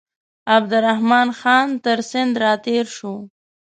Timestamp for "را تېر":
2.43-2.85